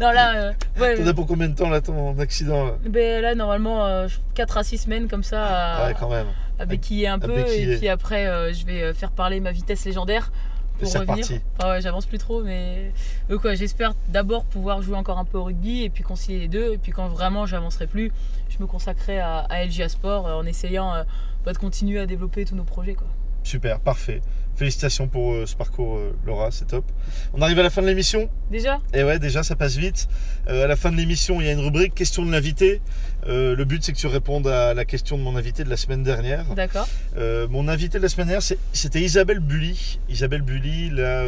[0.00, 0.96] Non, là, euh, ouais.
[0.96, 2.72] T'en as pour combien de temps là ton accident là?
[2.88, 6.26] Ben, là, normalement, 4 à 6 semaines comme ça à, Ouais, quand même.
[6.58, 7.36] à béquiller un à peu.
[7.36, 7.74] béquiller.
[7.74, 10.32] Et puis après, euh, je vais euh, faire parler ma vitesse légendaire
[10.78, 11.24] pour revenir.
[11.58, 12.92] Ah ouais, j'avance plus trop, mais
[13.28, 16.48] donc ouais, j'espère d'abord pouvoir jouer encore un peu au rugby et puis concilier les
[16.48, 16.72] deux.
[16.72, 18.12] Et puis quand vraiment j'avancerai plus,
[18.48, 21.04] je me consacrerai à, à LGA Sport euh, en essayant euh,
[21.44, 22.94] bah, de continuer à développer tous nos projets.
[22.94, 23.06] Quoi.
[23.48, 24.20] Super, parfait.
[24.56, 26.84] Félicitations pour euh, ce parcours, euh, Laura, c'est top.
[27.32, 28.28] On arrive à la fin de l'émission.
[28.50, 30.06] Déjà Et ouais, déjà, ça passe vite.
[30.48, 32.82] Euh, à la fin de l'émission, il y a une rubrique question de l'invité.
[33.26, 36.02] Le but, c'est que tu répondes à la question de mon invité de la semaine
[36.02, 36.44] dernière.
[36.54, 36.88] D'accord.
[37.16, 39.98] Mon invité de la semaine dernière, c'était Isabelle Bully.
[40.08, 41.24] Isabelle Bully, la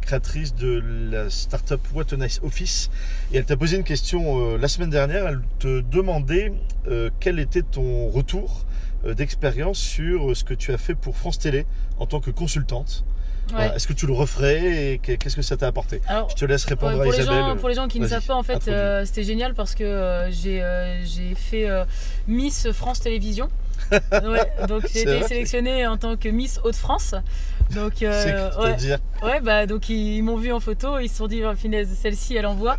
[0.00, 2.90] créatrice de la startup What a Nice Office.
[3.32, 5.26] Et elle t'a posé une question la semaine dernière.
[5.26, 6.52] Elle te demandait
[7.20, 8.64] quel était ton retour
[9.14, 11.66] d'expérience sur euh, ce que tu as fait pour France Télé
[11.98, 13.04] en tant que consultante.
[13.48, 13.54] Ouais.
[13.56, 13.74] Voilà.
[13.76, 16.00] Est-ce que tu le referais et que- qu'est-ce que ça t'a apporté?
[16.06, 17.40] Alors, Je te laisse répondre Ouais, à pour, les Isabelle.
[17.40, 19.82] gens, pour les gens qui ne savent pas, en fait, euh, c'était génial parce que
[19.84, 21.84] euh, j'ai euh, fait euh,
[22.28, 23.50] Miss France Télévisions.
[23.90, 27.14] Ouais, donc j'ai été sélectionnée en tant que Miss Hauts-de-France.
[27.70, 31.16] Donc, euh, ouais, dire ouais, bah donc ils, ils m'ont vu en photo, ils se
[31.16, 32.76] sont dit, oh, finesse, celle-ci, elle envoie.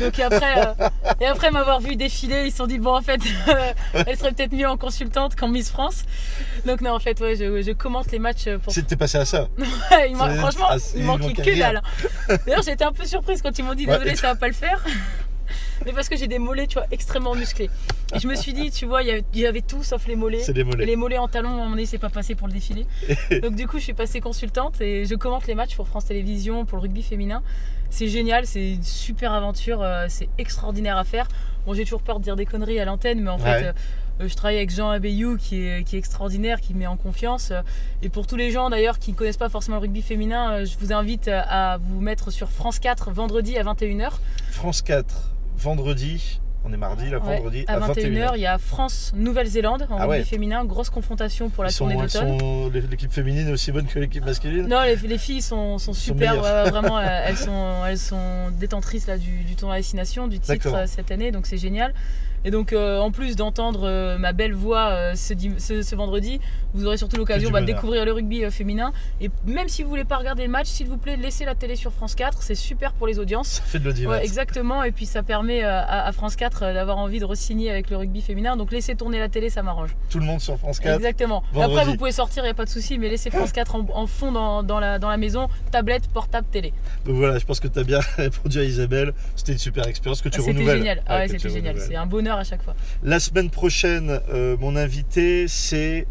[0.00, 0.88] Donc et après, euh,
[1.20, 3.20] et après m'avoir vu défiler, ils se sont dit, bon, en fait,
[3.94, 6.04] elle serait peut-être mieux en consultante qu'en Miss France.
[6.66, 8.72] Donc non, en fait, ouais, je, je commente les matchs pour.
[8.72, 9.48] C'était passé à ça.
[10.08, 11.82] il man- c'est- franchement, il il manquait que dalle.
[12.46, 13.92] D'ailleurs, j'ai été un peu surprise quand ils m'ont dit Ouais.
[13.98, 14.82] désolé, ça va pas le faire.
[15.84, 17.70] Mais parce que j'ai des mollets, tu vois, extrêmement musclés.
[18.14, 20.40] Et je me suis dit, tu vois, il y avait- tout sauf les mollets.
[20.42, 20.86] C'est des Et mollets.
[20.86, 22.86] les mollets en talons, à un moment donné, c'est pas passé pour le défilé.
[23.42, 26.64] Donc du coup, je suis passée consultante et je commente les matchs pour France Télévisions,
[26.64, 27.42] pour le rugby féminin.
[27.90, 31.28] C'est génial, c'est une super aventure, euh, c'est extraordinaire à faire.
[31.66, 33.60] Bon, j'ai toujours peur de dire des conneries à l'antenne, mais en Ouais.
[33.60, 33.74] fait,
[34.20, 36.96] euh, je travaille avec Jean Abeyou qui est, qui est extraordinaire, qui me met en
[36.96, 37.52] confiance.
[38.02, 40.64] Et pour tous les gens d'ailleurs qui ne connaissent pas forcément le rugby féminin, euh,
[40.64, 44.20] je vous invite à vous mettre sur France 4 vendredi à 21h.
[44.50, 46.40] France 4, vendredi.
[46.64, 48.32] On est mardi, là, Ouais, vendredi, à 21h, 21h.
[48.36, 50.24] il y a France-Nouvelle-Zélande en Ah rugby ouais.
[50.24, 52.38] féminin, grosse confrontation pour la Ils tournée d'automne.
[52.88, 56.40] L'équipe féminine est aussi bonne que l'équipe masculine Non, les, les filles sont, sont super,
[56.40, 60.86] ouais, vraiment, elles sont, elles sont détentrices là, du, du tournoi Destination, du titre euh,
[60.86, 61.92] cette année, donc c'est génial.
[62.44, 65.94] Et donc, euh, en plus d'entendre euh, ma belle voix euh, ce, dim- ce- ce
[65.94, 66.40] vendredi,
[66.74, 68.92] vous aurez surtout l'occasion bah, de découvrir le rugby féminin.
[69.20, 71.76] Et même si vous voulez pas regarder le match, s'il vous plaît, laissez la télé
[71.76, 73.48] sur France 4, c'est super pour les audiences.
[73.48, 73.92] Ça fait de.
[74.06, 77.70] Ouais, exactement, et puis ça permet à, à France 4 euh, d'avoir envie de re-signer
[77.70, 78.56] avec le rugby féminin.
[78.56, 79.94] Donc laissez tourner la télé, ça m'arrange.
[80.10, 80.96] Tout le monde sur France 4.
[80.96, 81.42] Exactement.
[81.52, 81.78] vendredi.
[81.78, 83.86] Après, vous pouvez sortir, il n'y a pas de souci, mais laissez France 4 en,
[83.94, 86.72] en fond dans, dans la, dans la maison, tablette, portable, télé.
[87.04, 89.12] Donc voilà, je pense que tu as bien répondu à Isabelle.
[89.36, 90.78] C'était une super expérience que tu Ah, C'était renouvelles.
[90.78, 91.02] génial.
[91.06, 91.78] Ah ouais, c'était génial.
[91.78, 92.74] C'est un bonheur à chaque fois.
[93.02, 96.06] La semaine prochaine, euh, mon invité, c'est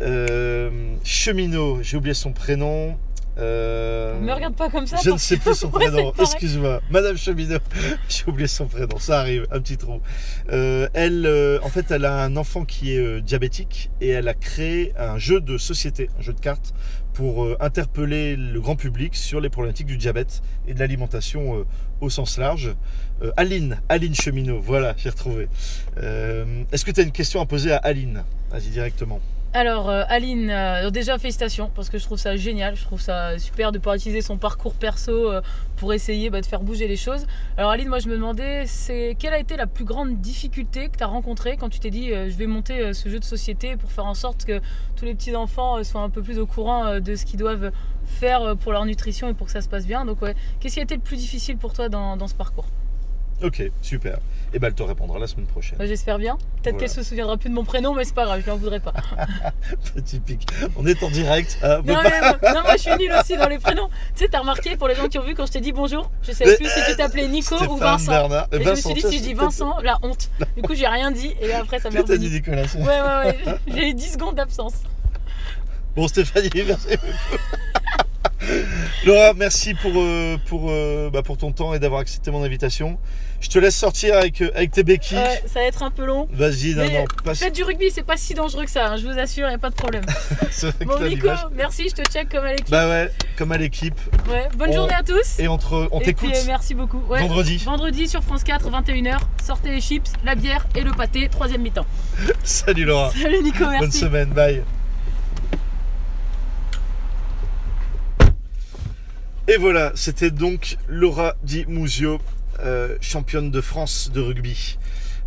[0.00, 1.82] euh, Cheminot.
[1.82, 2.96] J'ai oublié son prénom.
[3.36, 4.96] Euh, Ne me regarde pas comme ça.
[5.02, 6.12] Je ne sais plus son prénom.
[6.18, 6.80] Excuse-moi.
[6.90, 7.58] Madame Cheminot.
[8.08, 8.98] J'ai oublié son prénom.
[8.98, 9.46] Ça arrive.
[9.50, 10.00] Un petit trou.
[10.50, 14.34] Euh, elle, euh, en fait, elle a un enfant qui est diabétique et elle a
[14.34, 16.74] créé un jeu de société, un jeu de cartes
[17.12, 21.64] pour interpeller le grand public sur les problématiques du diabète et de l'alimentation
[22.04, 22.74] au sens large.
[23.22, 24.60] Euh, Aline, Aline Cheminot.
[24.60, 25.48] Voilà, j'ai retrouvé.
[26.02, 28.22] Euh, Est-ce que tu as une question à poser à Aline?
[28.50, 29.20] Vas-y directement.
[29.56, 32.74] Alors, euh, Aline, euh, déjà félicitations parce que je trouve ça génial.
[32.74, 35.42] Je trouve ça super de pouvoir utiliser son parcours perso euh,
[35.76, 37.24] pour essayer bah, de faire bouger les choses.
[37.56, 40.96] Alors, Aline, moi je me demandais, c'est quelle a été la plus grande difficulté que
[40.98, 43.92] tu as rencontrée quand tu t'es dit je vais monter ce jeu de société pour
[43.92, 44.60] faire en sorte que
[44.96, 47.70] tous les petits enfants soient un peu plus au courant de ce qu'ils doivent
[48.06, 50.04] faire pour leur nutrition et pour que ça se passe bien.
[50.04, 50.18] Donc,
[50.58, 52.66] qu'est-ce qui a été le plus difficile pour toi dans, dans ce parcours?
[53.40, 54.18] Ok, super.
[54.56, 55.76] Et ben elle te répondra la semaine prochaine.
[55.80, 56.36] J'espère bien.
[56.36, 56.78] Peut-être Voilà.
[56.78, 58.92] qu'elle se souviendra plus de mon prénom, mais c'est pas grave, je n'en voudrais pas.
[60.04, 60.46] Typique.
[60.76, 61.58] On est en direct.
[61.62, 63.88] hein, Non, mais moi, non, moi je suis nulle aussi dans les prénoms.
[64.14, 66.08] Tu sais, t'as remarqué pour les gens qui ont vu quand je t'ai dit bonjour,
[66.22, 68.12] je savais plus si tu t'appelais Nico Stéphane ou Vincent.
[68.12, 68.46] Bernard.
[68.52, 70.30] Et je me suis dit, si je dis Vincent, la honte.
[70.56, 72.30] Du coup, j'ai rien dit et après, ça T'as dit.
[72.30, 72.62] Nicolas.
[72.62, 72.80] Ouais,
[73.26, 73.54] ouais, ouais.
[73.74, 74.74] J'ai eu 10 secondes d'absence.
[75.96, 77.42] Bon Stéphanie, merci beaucoup.
[79.06, 82.98] Laura, merci pour, euh, pour, euh, bah, pour ton temps et d'avoir accepté mon invitation.
[83.44, 85.18] Je te laisse sortir avec, euh, avec tes béquilles.
[85.18, 86.26] Ouais, ça va être un peu long.
[86.32, 87.40] Vas-y, non, non, passe.
[87.40, 89.58] Faites du rugby, c'est pas si dangereux que ça, hein, je vous assure, y a
[89.58, 90.02] pas de problème.
[90.86, 92.70] Bon, Nico, merci, je te check comme à l'équipe.
[92.70, 94.00] Bah ouais, comme à l'équipe.
[94.30, 95.38] Ouais, bonne on- journée à tous.
[95.38, 97.02] Et on t'écoute euh, merci beaucoup.
[97.06, 97.20] Ouais.
[97.20, 97.58] vendredi.
[97.58, 101.84] Vendredi sur France 4, 21h, sortez les chips, la bière et le pâté, troisième mi-temps.
[102.44, 103.10] Salut Laura.
[103.12, 103.98] Salut Nico, Bonne merci.
[103.98, 104.62] semaine, bye.
[109.48, 112.18] Et voilà, c'était donc Laura Di Muzio,
[112.60, 114.78] euh, championne de France de rugby.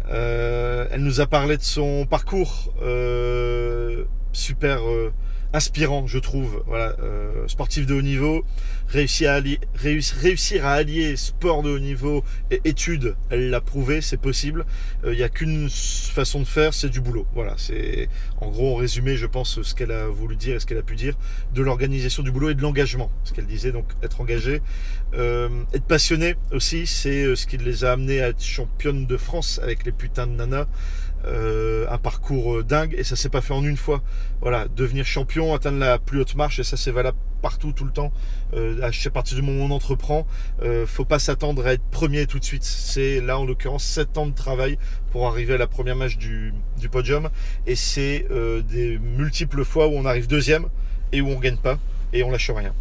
[0.09, 4.81] Euh, elle nous a parlé de son parcours euh, super
[5.53, 6.63] inspirant, je trouve.
[6.67, 8.45] Voilà, euh, sportif de haut niveau,
[8.87, 14.01] réussir à, allier, réussir à allier sport de haut niveau et études, elle l'a prouvé,
[14.01, 14.65] c'est possible.
[15.05, 17.25] Il n'y a qu'une façon de faire, c'est du boulot.
[17.33, 18.09] Voilà, c'est
[18.41, 20.83] en gros, en résumé, je pense, ce qu'elle a voulu dire et ce qu'elle a
[20.83, 21.15] pu dire
[21.53, 23.11] de l'organisation du boulot et de l'engagement.
[23.23, 24.61] Ce qu'elle disait, donc être engagé,
[25.13, 29.85] être passionné aussi, c'est ce qui les a amenés à être championnes de France avec
[29.85, 30.67] les putains de nanas.
[31.25, 34.01] Euh, un parcours euh, dingue et ça s'est pas fait en une fois.
[34.41, 37.91] Voilà, devenir champion, atteindre la plus haute marche et ça c'est valable partout tout le
[37.91, 38.11] temps.
[38.53, 40.27] Euh, à partir du moment où on entreprend,
[40.85, 42.63] faut pas s'attendre à être premier tout de suite.
[42.63, 44.77] C'est là en l'occurrence 7 ans de travail
[45.11, 47.29] pour arriver à la première match du, du podium
[47.65, 48.27] et c'est
[48.69, 50.67] des multiples fois où on arrive deuxième
[51.11, 51.77] et où on gagne pas
[52.13, 52.73] et on lâche rien.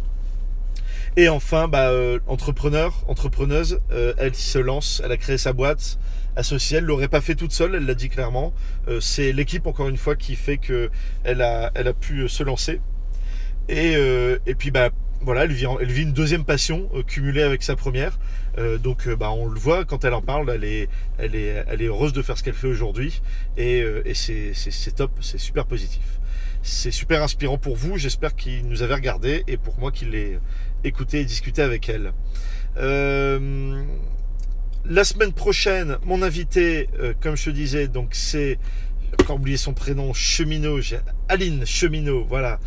[1.15, 1.91] Et enfin, bah,
[2.27, 3.79] entrepreneur, entrepreneuse,
[4.17, 5.97] elle se lance, elle a créé sa boîte,
[6.37, 6.77] associée.
[6.77, 8.53] Elle l'aurait pas fait toute seule, elle l'a dit clairement.
[8.87, 10.89] Euh, c'est l'équipe encore une fois qui fait que
[11.23, 12.79] elle a, elle a pu euh, se lancer.
[13.67, 17.63] Et, euh, et puis bah voilà, elle vit, elle vit une deuxième passion cumulée avec
[17.63, 18.19] sa première.
[18.83, 21.87] donc bah, on le voit quand elle en parle, elle est, elle est, elle est
[21.87, 23.21] heureuse de faire ce qu'elle fait aujourd'hui.
[23.57, 26.19] Et, et c'est top, c'est super positif.
[26.61, 27.97] C'est super inspirant pour vous.
[27.97, 30.39] J'espère qu'il nous avait regardé et pour moi qu'il l'ait
[30.83, 32.13] écouté et discuté avec elle.
[34.89, 38.57] La semaine prochaine, mon invité, euh, comme je te disais, donc c'est,
[39.19, 40.79] encore oublié son prénom, Cheminot,
[41.27, 42.59] Aline Cheminot, voilà.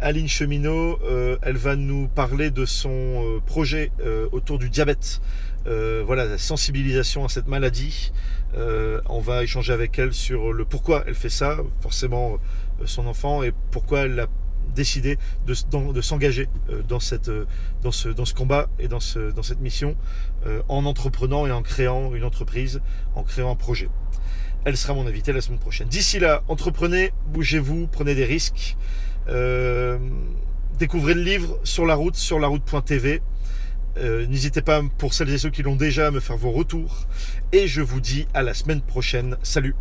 [0.00, 3.92] Aline Cheminot, euh, elle va nous parler de son euh, projet
[4.32, 5.20] autour du diabète,
[5.64, 8.12] voilà, la sensibilisation à cette maladie.
[8.56, 12.38] on va échanger avec elle sur le pourquoi elle fait ça, forcément
[12.84, 14.26] son enfant, et pourquoi elle a
[14.70, 15.54] décidé de,
[16.00, 17.46] s'engager euh, euh,
[17.82, 19.96] dans, ce, combat et dans cette mission
[20.46, 22.80] euh, en entreprenant et en créant une entreprise,
[23.14, 23.88] en créant un projet.
[24.64, 25.88] Elle sera mon invitée la semaine prochaine.
[25.88, 28.76] D'ici là, entreprenez, bougez-vous, prenez des risques.
[30.78, 33.22] découvrez le livre sur la route, sur la route.tv.
[33.96, 37.06] N'hésitez pas, pour celles et ceux qui l'ont déjà, à me faire vos retours.
[37.52, 39.36] Et je vous dis à la semaine prochaine.
[39.42, 39.74] Salut